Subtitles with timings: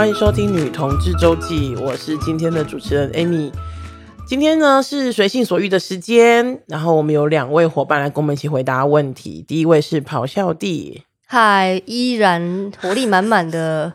[0.00, 3.52] 欢迎收听《女同志周记》，我是今天的主持人 Amy。
[4.26, 9.44] 今天呢是随性所欲的时间，然后我们有两位伙伴来跟我们一起回答问题。
[9.46, 13.92] 第一位是咆哮帝，嗨，依然活力满满的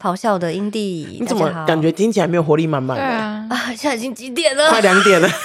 [0.00, 3.04] 咆哮的阴蒂，你怎么感觉听起来没有活力满满的？
[3.04, 4.70] 啊，啊，现在已经几点了？
[4.70, 5.28] 快两点了。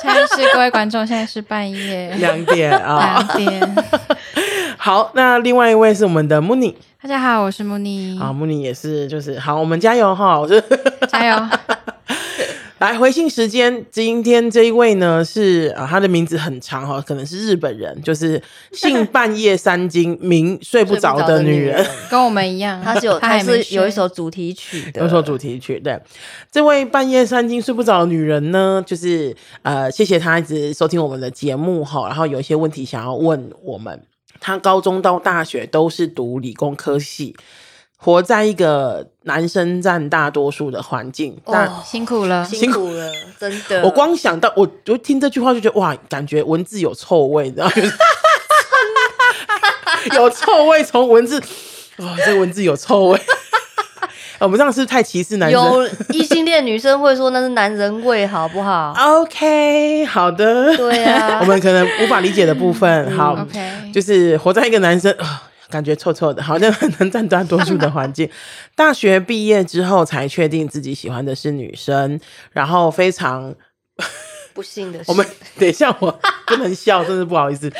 [0.00, 3.74] 现在是各位观众，现在是半夜两点啊，两点。
[4.84, 8.18] 好，那另外一位是我们的 Mooney，大家好，我是 Mooney。
[8.18, 10.40] 好，Mooney 也是，就是好，我们加油哈！
[10.40, 10.60] 我是
[11.08, 11.48] 加油。
[12.80, 25.78] 来回信时间，今天这一位呢是啊，他的名字很长哈，可能是日本人，就是姓半夜三更，名睡不着的女人，跟我们一样， 他是有他是有一首主题曲的，有一首主题曲。
[25.78, 25.96] 对，
[26.50, 34.02] 这位半夜三更睡不着的女人呢，就是呃，谢谢她一直收听我们的节目哈，然后有一些问题想要问我们。
[34.42, 37.36] 她高中到大学都是读理工科系。
[37.96, 43.80] 活在一个男生占大多数的环境，那、哦、辛苦了，辛苦了，真的。
[43.86, 47.92] 我光想到，我就听这句话就觉得哇，感觉文字有臭味，然后 就是
[50.18, 51.40] 有臭味，从文字，
[51.98, 53.20] 哇、哦，这文字有臭味。
[54.42, 55.60] 我们这样是太歧视男生？
[55.62, 60.76] 有异性恋女生会说那是男人味，好不好？OK，好的。
[60.76, 65.14] 对啊， 我们可能无法理解的部分，好、嗯、，OK，就是活在一个男生。
[65.70, 68.28] 感觉臭臭的，好像很能占大多数的环境。
[68.76, 72.20] 大学毕业之后才确定自己喜欢的是女生，
[72.50, 73.54] 然后非常
[74.52, 75.26] 不幸的是，我们
[75.58, 77.72] 等一下我不能笑，真是不好意思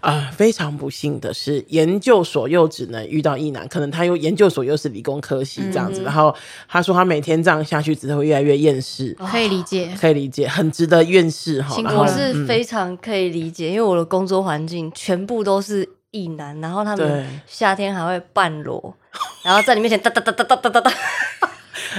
[0.00, 0.30] 啊、呃！
[0.32, 6.02] 非常不幸的是，研究所又只能遇到一男，可能他又研究所又是理工科系这样子。
[6.02, 6.34] 嗯、然后
[6.68, 9.14] 他说他每天这样下去，只会越来越厌世。
[9.30, 11.76] 可以理解，可以理解，很值得厌世哈。
[11.94, 15.88] 我是非常可以理解，因为我的工作环境全部都是。
[16.12, 18.92] 一男，然后他们夏天还会半裸，
[19.44, 20.92] 然后在你面前哒哒哒哒哒哒哒哒，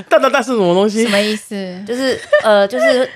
[0.09, 1.05] 哒哒哒是什么东西？
[1.05, 1.81] 什么意思？
[1.87, 3.09] 就是呃，就是，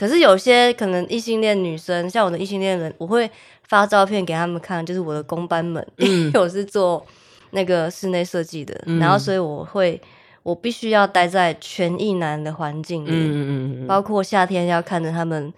[0.00, 3.30] 可是有些可能异性恋女生，像我的异性恋人，我会
[3.68, 7.04] 发照片给他们看，就是我的工班们，嗯、 因为我是做
[7.50, 10.00] 那个室内设计的，嗯、然后所以我会，
[10.42, 15.52] 我必须要待在全异男的环境里，嗯嗯嗯，包括夏天要看着他们。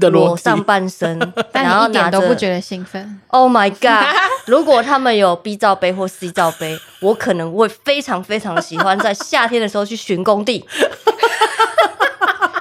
[0.00, 1.18] 裸上半身，
[1.52, 3.20] 然后 一点都不觉得兴奋。
[3.26, 4.06] Oh my god！
[4.46, 10.64] 如果他们有 B 罩杯或 C 罩杯，我可能会非常非常喜欢在夏天的时候去巡工地。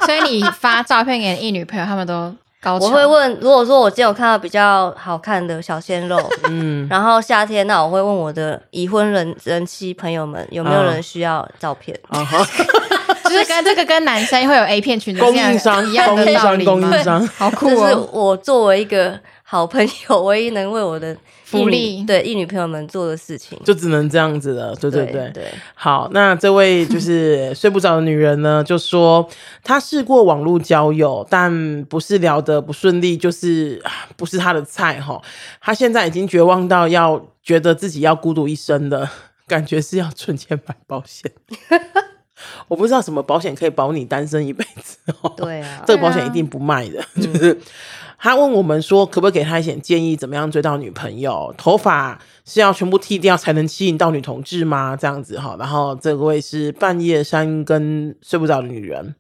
[0.08, 2.86] 所以你发照片给一女朋友，他们都高潮。
[2.86, 11.94] 我会问，如果说我今天有看到比较好看的小鲜肉，嗯，然后夏天，那我会问我的已婚人人妻朋友们，有没有人需要照片？
[12.08, 12.26] 啊
[13.30, 17.70] 就是跟这个跟男生会有 A 片群的供应商一样的道理，供应商 好酷哦！
[17.72, 21.14] 就是我作为一个好朋友， 唯一能为我的
[21.50, 24.76] 福利对异女朋友们做的事情，就只能这样子了。
[24.76, 25.46] 对对对对，对。
[25.74, 29.26] 好，那这位就是睡不着的女人呢，就说
[29.64, 33.82] 她试过网络交友，但不是聊得不顺利，就是
[34.18, 35.22] 不是她的菜哈。
[35.62, 39.08] 她现在已经绝望到要觉得自己要孤独一生的
[39.48, 41.32] 感觉，是要存钱买保险。
[42.68, 45.34] 我不知道什么保险可以保你单身一辈子哦。
[45.38, 47.02] 对啊，这个保险一定不卖的。
[47.16, 47.58] 就是
[48.20, 51.54] 他问我们说，可不可以给他一点建议，怎么样追到女朋友？
[51.58, 54.96] 头发是要全部剃掉才能吸引到女同志吗？
[54.96, 55.56] 这样子哈。
[55.60, 59.16] 然后这位是半夜三更睡不着的女人。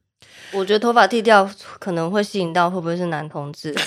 [0.52, 1.48] 我觉得头发剃掉
[1.78, 3.76] 可能会吸引到，会不会是男同志？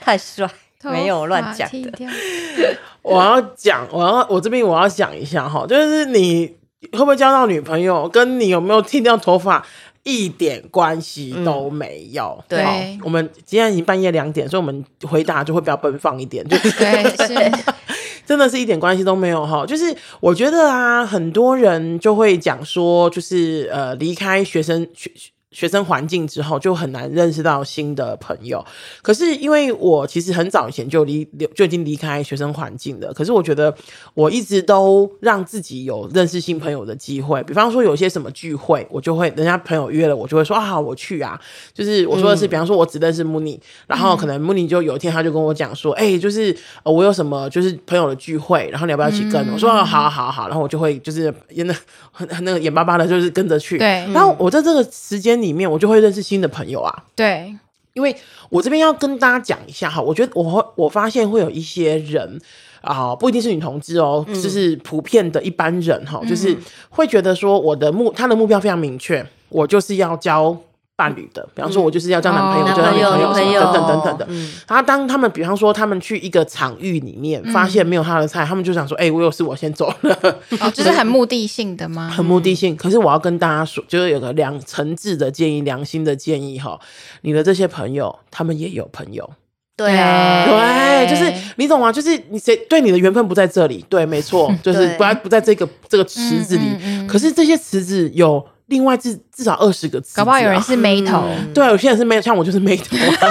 [0.00, 0.48] 太帅，
[0.84, 2.08] 没有乱讲的。
[3.02, 6.56] 我要讲，我要我这边我要讲一下哈，就是你。
[6.92, 9.64] 会不会交到女朋友，跟你有没有剃掉头发
[10.02, 12.36] 一点关系都没有。
[12.40, 17.52] 嗯、对，我们今天已经半夜两点，所以我们回答就会比较奔放一点， 就是对，是
[18.26, 19.66] 真的是一点关系都没有哈。
[19.66, 25.10] 就是我觉得啊，很多人就会讲说，就是呃，离开学生学。
[25.54, 28.62] 学生环境之后就很难认识到新的朋友，
[29.00, 31.24] 可是因为我其实很早以前就离
[31.54, 33.72] 就已经离开学生环境了，可是我觉得
[34.14, 41.40] 我一直都让自己有认识新朋友的机会，比方说有些什么聚会，我就会人家朋友约了，我就会说啊，我去啊，
[41.72, 49.40] 就是我说的是，比方说我只认识 Mooney，然后可能 Mooney 就有一天他就跟我讲说，哎、欸，就是我有什么就是朋友的聚会，然后你要不要一起跟？
[49.52, 51.72] 我说好好好好，然后我就会就是演的
[52.10, 53.78] 很那个眼巴巴的，就是跟着去。
[53.78, 55.43] 对，然后我在这个时间。
[55.44, 57.54] 里面我就会认识新的朋友啊，对，
[57.92, 58.14] 因为
[58.48, 62.40] 我这边要跟大家讲一下哈，我觉得我会我发现会有一些人
[62.80, 66.56] 啊，不一定是女同志哦，嗯、就是普遍的一般人哈，就是
[66.90, 70.56] 会觉得说我的目他的目标非常明确，我就是要交
[70.96, 74.26] 伴侣的，比方说，我就是要交男朋友，交男女朋友，朋友等等等等的。
[74.28, 80.16] 嗯，然后当他们，比方说，他们去一个场域里面，发现没有他的菜，他们就想说：“哎，我有事，我先走了。”
[80.60, 82.08] 哦， 就是很目的性的吗？
[82.08, 82.76] 很目的性。
[82.76, 86.78] 可是我要跟大家说，就是有个良诚挚的建议，良心的建议哈，
[87.22, 89.28] 你的这些朋友，他们也有朋友。
[89.76, 91.90] 对啊，对，就是你懂吗？
[91.90, 96.64] 就是你谁对你的缘分不在这里，对，没错， 就是不在不在这个这个池子里。
[97.08, 98.46] 可是这些池子有。
[98.74, 103.30] 另外至至少二十个字，搞不好有人是眉头，嗯、对啊，有些人是眉，像我就是眉头啊，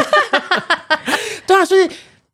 [1.45, 1.89] 对啊，所以。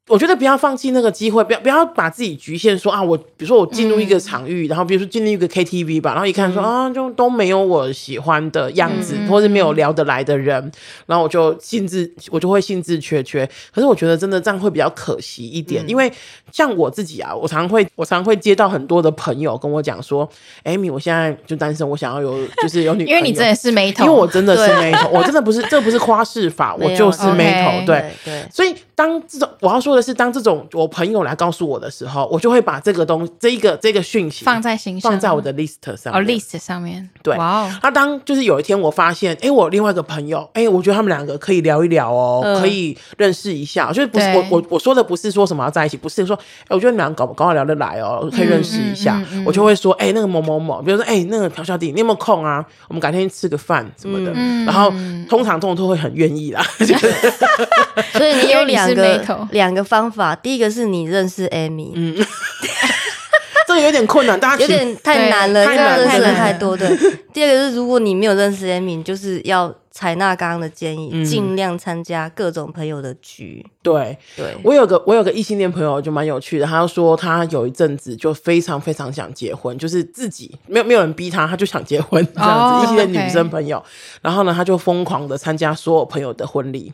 [0.09, 10.71] 我觉得不要放弃那个机会，不要不要把自己局限说啊，我比如说我进入一个场域，嗯、然后比如说进入一个 KTV 吧，然后一看说、嗯、啊，就都没有我喜欢的样子，嗯、或是没有聊得来的人，
[11.06, 13.47] 然后我就兴致我就会兴致缺缺。
[13.71, 16.11] 可是我觉得真的这样会比较可惜一点，嗯、因为
[16.51, 20.27] 像我自己啊，我常会我常会接到很多的朋友跟我讲说
[20.63, 28.00] 艾米我现在就单身，我想要有 就是有女朋友，因为你真的是没头，因为我真的是 没头，我真的不是这不是夸饰法，我就是没头，对。
[28.00, 28.45] 对，对。
[28.51, 30.68] 所以当这种我要说的是，当这种。
[30.74, 37.10] 我朋友来告诉我的时候，我就会把这个东这一个这个讯息放在心上，放在我的 list 上哦，list 上面。
[37.24, 37.72] 对，哇哦。
[37.81, 43.90] 那当就是有一天我发现，哎，我另外一个朋友，哎，我觉得他们两个可以聊一聊哦，可以认识一下。
[43.94, 49.22] 就是不是我我我说的不是说什么要在一起，不是说，哎，我觉得你们两个搞搞好聊得来哦，可以认识一下。
[49.45, 52.66] 我就会说，哎，那个某某某，比如说，哎，那个朴小弟，你有没有空啊？
[52.90, 54.34] 我们改天吃个饭什么的。
[54.66, 54.92] 然后
[55.30, 56.62] 通常这种都会很愿意啦。
[58.13, 61.50] 所以你有两个两个方法，第一个是你认识。
[61.50, 62.15] Amy，嗯，
[63.68, 66.77] 这个有点困难，大家有点太难了，因为认识的太多。
[66.77, 66.88] 对，
[67.33, 73.65] 第二个是，如果你没有认识 Amy，就是要采纳刚刚的建议，尽量参加各种朋友的局。
[73.81, 82.83] 对，对我有个我有个异性恋朋友就蛮有趣的，他说他有一阵子就非常非常想结婚，就是自己没有没有人逼他，他就想结婚这样子。
[82.83, 83.83] 异性恋女生朋友，
[84.21, 86.94] 然后呢，他就疯狂的参加所有朋友的婚礼。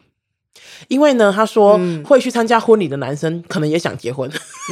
[0.87, 4.29] 因为呢，他说会去参加婚礼的男生可能也想结婚，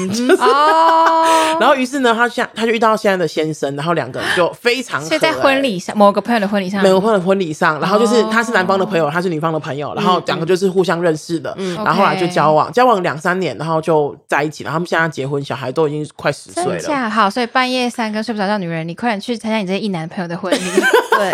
[1.59, 5.17] 然后于是呢，他现他就遇到现在的先生，然后两个人就非常合。
[5.17, 17.09] 在婚礼上，某个朋友的婚礼上，某个朋友的婚礼上，然后就是他是男方的朋友，他是女方的朋友，然后两个就是互相认识的，然后后来就交往，交往两三年，然后就在一起，然后他们现在结婚，小孩都已经快十岁了。
[17.09, 20.59] 好，所以半夜三更睡不着觉女人，你快点去参加你这些异男朋友的婚礼。
[21.17, 21.31] 对。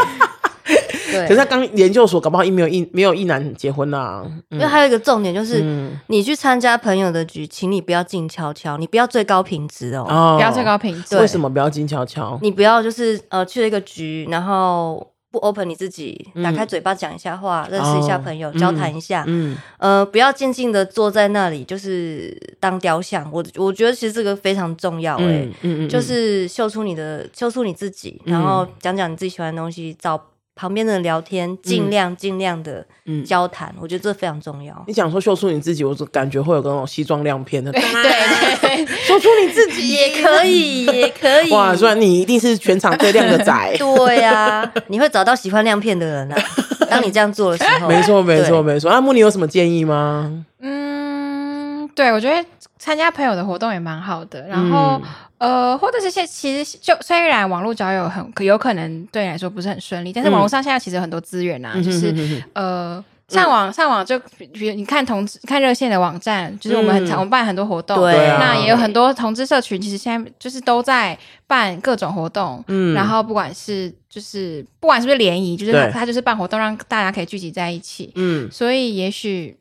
[1.12, 4.26] 对，可是他刚研究所，搞不好一没有一没有一男结婚啊。
[4.50, 5.64] 因为还有一个重点就是，
[6.08, 11.18] 你去参加朋友的局，请你不要静悄悄，你不要最高品质哦，不要最高品质。
[11.18, 12.38] 为什么不要静悄悄？
[12.42, 19.24] 你不要就是呃去了一个局，然后不 open 你自己，打开嘴巴讲一下话，认识一下朋友，交谈一下。
[19.28, 23.30] 嗯，呃，不要静静的坐在那里，就是当雕像。
[23.32, 30.20] 我我觉得其实这个非常重要，哎，嗯嗯，就是秀出你的，秀出你自己，然后讲讲你自己喜欢的东西，找。
[30.60, 32.86] 旁边的人聊天，尽量尽量的
[33.26, 34.76] 交谈，我觉得这非常重要。
[34.88, 41.52] 你讲说秀出你自己，我就感觉会有个那种西装亮片的，对对， 说出你自己也可以，也可以。
[41.52, 46.38] 哇，虽然你一定是全场最亮的仔， 对呀，你会找到喜欢亮片的人啊。
[46.92, 48.92] 当你这样做的时候，没错没错没错。
[48.92, 50.44] 阿木你有什么建议吗？
[50.60, 52.46] 嗯，对，我觉得
[52.78, 55.02] 参加朋友的活动也蛮好的，然后。
[55.40, 68.92] 呃，或者是现其实就虽然网络交友很有可能对你来说不是很顺利，但是网络上现在其实有很多资源啊，嗯、就是呃上网上网就比如你看同志看热线的网站，就是我们很常、嗯、我们办很多活动，对啊，那也有很。
[68.92, 79.56] 多同志社群，其实现在就是都在办各种活动，嗯，然后不管是就是不管是不是联谊，就是他就是办活动让大家可以聚集在一起，嗯，所以也许。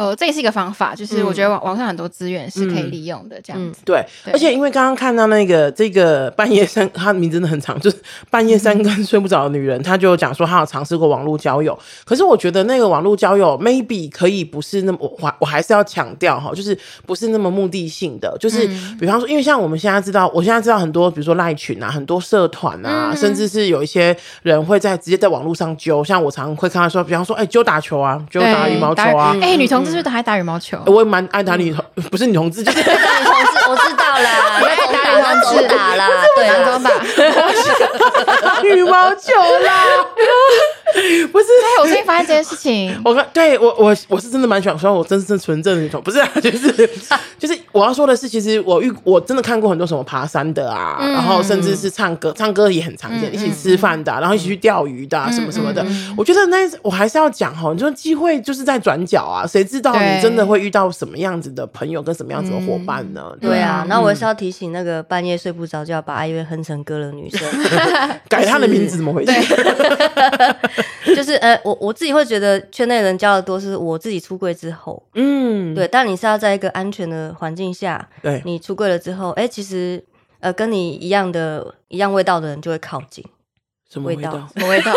[0.00, 3.82] 呃，这也是一个方法，就是我觉得网网上很多资源是可以利用的，这样子。
[3.84, 4.02] 对，
[4.32, 7.98] 而且因为刚刚看到那个这个半夜三，他的名字真的很长，就是
[8.30, 11.78] 半夜三更睡不着的女人，她就讲说她有尝试过网络交友。
[12.06, 18.66] 可是我觉得那个网络交友 maybe 可以不是那么，我我还是要强调哈，就是不是那么目的性的，就是
[18.98, 29.89] 比方说，因为像我们现在知道，我现在知道很多，比如说赖群啊，很多社团啊，甚至是有一些人会在直接在网络上揪，像我常会看到说，比方说，哎，揪打球啊，揪打羽毛球啊，哎，女同。
[29.90, 30.78] 是不是都还打羽毛球？
[30.86, 33.00] 我也蛮爱打女同，不是女同志，就是女同志。
[33.68, 34.30] 我知道啦，
[34.66, 39.32] 爱打羽毛球打啦，对，男装 打羽毛球
[39.64, 39.72] 啦。
[41.32, 41.46] 不是，
[41.80, 43.00] 我最近发现这件事情。
[43.04, 46.90] 我对我我我是真的蛮喜欢，说我真是纯正的女同， 不是， 就是
[47.38, 55.84] 就是我要说的是，其实我遇我真的看过很多什么爬山的啊，然后甚至是唱歌，唱歌也很常见，一起吃饭的，然后一起去钓鱼的，什么什么的。
[56.16, 63.32] 我觉得那我还是要讲哈，你说机会就是在转角啊，谁知道你真的会遇到什么样子的朋友跟什么样子的伙伴呢？
[63.40, 67.40] 对啊，那我是要提醒那个半夜睡不着就要把爱乐哼成歌的女生，
[68.28, 69.32] 改她的名字怎么回事？
[71.14, 75.88] 就是呃，我我自己会觉得圈内人交的多，是我自己出柜之后，嗯，对。
[75.88, 80.02] 但你是要在一个安全的环境下，对，你出柜了之后，哎、欸，其实
[80.40, 83.24] 呃，跟你一样的、一样味道的人就会靠近。
[83.92, 84.30] 什么味道？
[84.54, 84.92] 什么味道？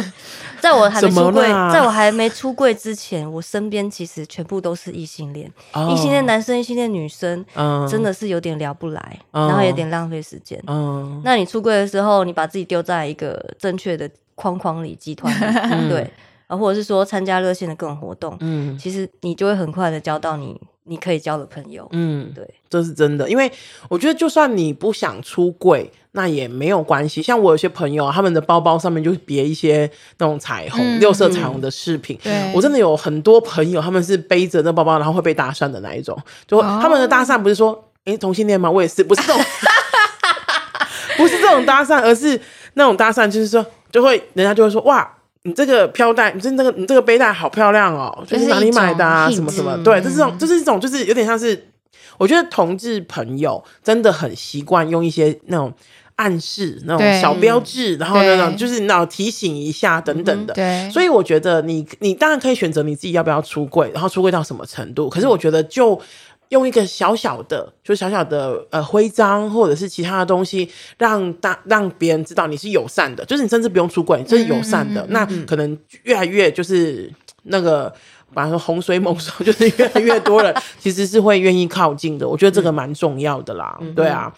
[0.58, 10.58] 在我还没出柜，在我还没出柜之前，我身边其实全部都是异性恋，异、哦、性恋男生、异性恋女生，嗯，真的是有点聊不来，嗯、然后有点浪费时间。
[10.66, 15.34] 嗯，那你出柜的时候，你把自己丢在一个正确的框框里，集团
[15.90, 16.08] 对，
[16.46, 23.50] 啊，或者是说参加热线的各种活动，嗯，其实你就会很快的交到你你可以交的朋友，嗯，对，这是真的，因为
[23.88, 25.90] 我觉得就算你不想出柜。
[26.12, 32.18] 那也没有关系，像我有些朋友，他们的包包上面就别一些那种彩虹、嗯、六色彩虹的饰品。
[32.24, 36.20] 对，我真的有很多朋友，他们是背着那包包，然后会被搭讪的那一种。
[36.44, 37.72] 就他们的搭讪不是说，
[38.04, 38.68] 哎、欸，同性恋吗？
[38.68, 39.40] 我也是，不是这种，
[41.18, 42.40] 不是这种搭讪，而是
[42.74, 45.08] 那种搭讪，就是说，就会人家就会说，哇，
[45.42, 49.30] 你这个飘带，你这那个你这个背带好漂亮哦，就是哪里买的啊？
[49.30, 49.76] 什么什么？
[49.84, 51.68] 对，这是这种，就是这种，就是有点像是，
[52.16, 55.72] 我觉得同志朋友真的很习惯用一些那种。
[56.18, 60.52] 暗示那种小标志，然后那种就是那种提醒一下等等的。
[60.52, 65.08] 对，所以我觉得你你当然可以选择你自己要不要出柜，然后出柜到什么程度。
[65.08, 65.96] 可是我觉得就
[66.50, 75.06] 用一个小小的，就小小的呃徽章或者是其他的东西，让大让别人知道你是友善的，就是你甚至不用出柜，这是友善的。
[75.10, 77.12] 那可能越来越就是
[77.44, 77.88] 那个，
[78.30, 82.28] 比方说洪水猛兽，就是越来越多人 其实是会愿意靠近的。
[82.28, 83.78] 我觉得这个蛮重要的啦。
[83.94, 84.32] 对啊，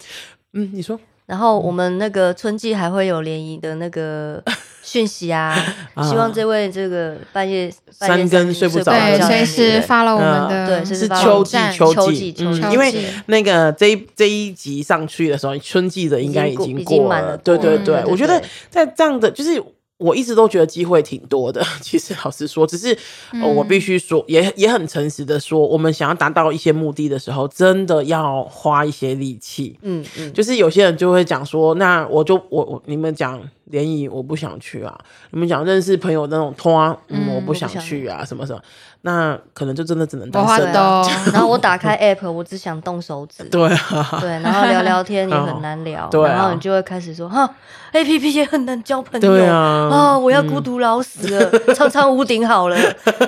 [0.53, 0.99] 嗯，你说。
[1.31, 4.43] 然后我们那个春季还会有联谊的那个
[4.83, 5.55] 讯息啊，
[6.03, 12.35] 希望这位这个半夜三更睡不着，对，随时 follow 我们的，对，是秋季秋季，
[12.73, 12.93] 因为
[13.27, 19.63] 那个这一这一集上去的时候，春季的应该已经过了，对对对，我觉得在这样的就是。
[20.01, 22.97] 我一直都觉得机会挺多的， 其实老实说，只是、
[23.33, 29.77] 呃、我必须说，也也很诚实的说，我们想要达到一些目的的时候，真的要花一些力气。
[29.83, 33.41] 嗯嗯，就是有些人就会讲说，那我就我我你们讲。
[33.71, 36.77] 联谊我不想去啊，你们讲认识朋友那种拖，
[37.07, 38.61] 嗯，我不想去啊，什么什么，
[39.03, 41.07] 那可能就真的只能单身了。
[41.33, 43.43] 然后我打开 app，我只想动手指。
[43.45, 47.49] 对啊，对，然后聊聊天也很难聊， 对，然后你就会开始说哈
[47.93, 52.77] ，app 也很难交朋友，对啊，哦，我要孤独老死了， 苍苍屋顶好了，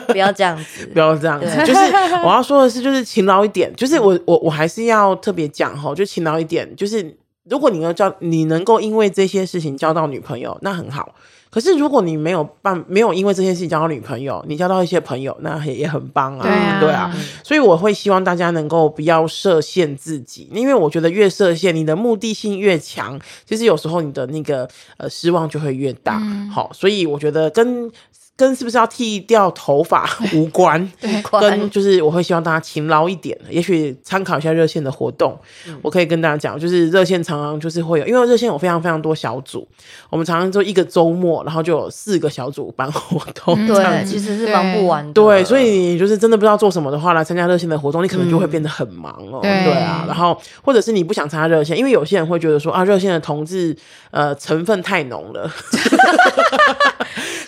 [0.07, 1.79] 不要这样子，不要这样子，就是
[2.23, 7.17] 我要说的是，就是勤劳一点，就是我我我还是要特别讲哈，就勤劳一点，就是。
[7.49, 11.13] 如果你要交，你能够因为这些事情交到女朋友，那很好。
[11.53, 16.41] 可是如果你没有办，没有因为这件事情交到女朋友，你交到一些朋友，那也也很棒啊。
[16.41, 17.15] 对啊，对啊。
[17.43, 24.67] 所以我会希望大家能够不要设限自己，因为我觉得越设限，你的目的性越强，其实有时候你的那个
[24.97, 26.17] 呃失望就会越大。
[26.23, 27.91] 嗯、好，所以我觉得跟。
[28.35, 30.91] 跟是不是要剃掉头发 无关，
[31.39, 35.39] 跟就是我会希望大家勤劳一点，也许参考一下热线的活动。
[35.67, 39.67] 嗯、我可以跟大家讲，就是热线常常就是会有，因为热线有非常非常多小组，
[40.09, 45.13] 我们常常就一个周末，然后就有四个小组办活动，对，其实是忙不完的。
[45.13, 49.39] 对，所以你就是真的不知道做什么的话，来参加热线的活动，你可能就会变得很忙哦。
[49.43, 53.75] 嗯、对啊，然后或者是你不想参加热线，因为有些人会觉得说啊，热线的同志
[54.11, 55.51] 呃成分太浓了。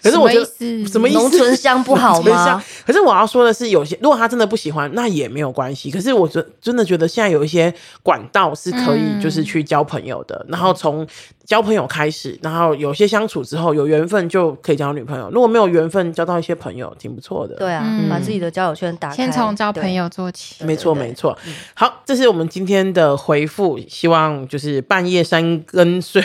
[0.03, 0.45] 可是我觉得
[0.85, 1.17] 什么意思？
[1.17, 2.63] 浓醇香不好吗？
[2.85, 5.89] 可是我要说的是，有些如果他真的不喜欢，那也没有关系。
[5.89, 7.73] 可是我真真的觉得现在有一些
[8.03, 10.35] 管道是可以，就是去交朋友的。
[10.47, 11.05] 嗯、然后从
[11.45, 15.29] 交朋友开始，然后有些相处之后有缘分就可以交女朋友。
[15.31, 17.55] 如果没有缘分，交到一些朋友挺不错的。
[17.55, 20.65] 对啊，嗯、把自己的交友圈打开，先从交朋友做起。
[20.65, 21.37] 没错，没错。
[21.73, 23.79] 好，这是我们今天的回复。
[23.87, 26.23] 希望就是半夜三更睡。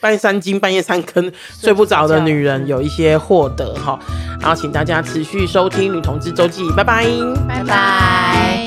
[0.00, 3.96] 半夜三更，半夜三更睡不着的女人有一些获得哈，
[4.40, 7.06] 然后请大家持续收听女同志周记，拜拜，
[7.48, 8.61] 拜拜。